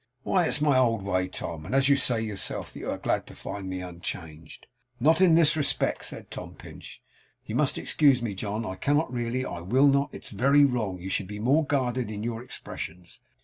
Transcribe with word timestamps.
'Why, 0.23 0.47
it's 0.47 0.59
my 0.59 0.79
old 0.79 1.03
way, 1.03 1.27
Tom; 1.27 1.63
and 1.63 1.87
you 1.87 1.95
say 1.95 2.19
yourself 2.21 2.73
that 2.73 2.79
you 2.79 2.89
are 2.89 2.97
glad 2.97 3.27
to 3.27 3.35
find 3.35 3.69
me 3.69 3.83
unchanged.' 3.83 4.65
'Not 4.99 5.21
in 5.21 5.35
this 5.35 5.55
respect,' 5.55 6.05
said 6.05 6.31
Tom 6.31 6.55
Pinch. 6.55 7.03
'You 7.45 7.53
must 7.53 7.77
excuse 7.77 8.19
me, 8.19 8.33
John. 8.33 8.65
I 8.65 8.77
cannot, 8.77 9.13
really; 9.13 9.45
I 9.45 9.59
will 9.59 9.85
not. 9.87 10.09
It's 10.11 10.31
very 10.31 10.65
wrong; 10.65 10.97
you 10.97 11.09
should 11.09 11.27
be 11.27 11.37
more 11.37 11.63
guarded 11.63 12.09
in 12.09 12.23
your 12.23 12.41
expressions. 12.43 13.19